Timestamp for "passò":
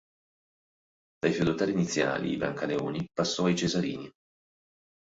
3.13-3.45